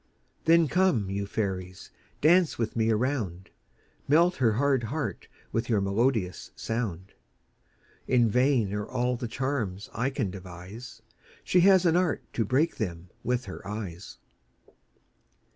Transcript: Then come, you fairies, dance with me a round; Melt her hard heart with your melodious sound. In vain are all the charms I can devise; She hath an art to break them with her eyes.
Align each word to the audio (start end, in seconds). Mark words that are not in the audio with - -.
Then 0.45 0.67
come, 0.67 1.11
you 1.11 1.27
fairies, 1.27 1.91
dance 2.21 2.57
with 2.57 2.75
me 2.75 2.89
a 2.89 2.95
round; 2.95 3.51
Melt 4.07 4.37
her 4.37 4.53
hard 4.53 4.85
heart 4.85 5.27
with 5.51 5.69
your 5.69 5.79
melodious 5.79 6.49
sound. 6.55 7.13
In 8.07 8.27
vain 8.27 8.73
are 8.73 8.87
all 8.89 9.15
the 9.15 9.27
charms 9.27 9.91
I 9.93 10.09
can 10.09 10.31
devise; 10.31 11.03
She 11.43 11.59
hath 11.59 11.85
an 11.85 11.95
art 11.95 12.23
to 12.33 12.43
break 12.43 12.77
them 12.77 13.11
with 13.23 13.45
her 13.45 13.61
eyes. 13.67 14.17